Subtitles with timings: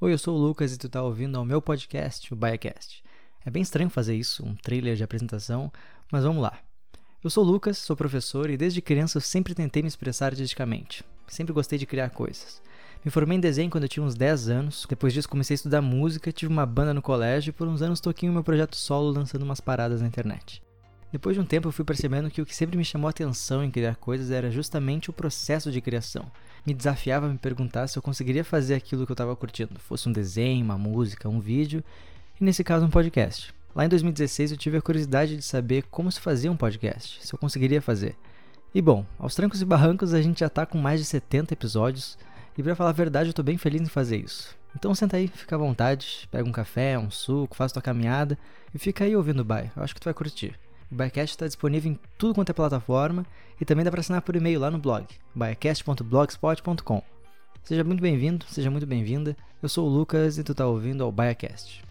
[0.00, 3.02] Oi, eu sou o Lucas e tu tá ouvindo ao meu podcast, o BaiaCast.
[3.44, 5.72] É bem estranho fazer isso, um trailer de apresentação,
[6.12, 6.56] mas vamos lá.
[7.22, 11.04] Eu sou o Lucas, sou professor e desde criança eu sempre tentei me expressar artisticamente.
[11.26, 12.62] Sempre gostei de criar coisas.
[13.04, 14.86] Me formei em desenho quando eu tinha uns 10 anos.
[14.88, 17.98] Depois disso comecei a estudar música, tive uma banda no colégio e por uns anos
[17.98, 20.62] toquei o meu projeto solo lançando umas paradas na internet.
[21.10, 23.64] Depois de um tempo eu fui percebendo que o que sempre me chamou a atenção
[23.64, 26.30] em criar coisas era justamente o processo de criação.
[26.66, 30.06] Me desafiava a me perguntar se eu conseguiria fazer aquilo que eu estava curtindo, fosse
[30.06, 31.82] um desenho, uma música, um vídeo,
[32.38, 33.54] e nesse caso um podcast.
[33.74, 37.34] Lá em 2016 eu tive a curiosidade de saber como se fazia um podcast, se
[37.34, 38.14] eu conseguiria fazer.
[38.74, 42.18] E bom, aos trancos e barrancos a gente já está com mais de 70 episódios,
[42.56, 44.54] e para falar a verdade eu estou bem feliz em fazer isso.
[44.76, 48.36] Então senta aí, fica à vontade, pega um café, um suco, faz tua caminhada
[48.74, 49.72] e fica aí ouvindo o bairro.
[49.74, 50.54] Eu acho que tu vai curtir.
[50.90, 53.26] O Biacast está disponível em tudo quanto é plataforma
[53.60, 57.02] e também dá para assinar por e-mail lá no blog, biacast.blogspot.com.
[57.62, 59.36] Seja muito bem-vindo, seja muito bem-vinda.
[59.62, 61.87] Eu sou o Lucas e tu está ouvindo ao Biacast.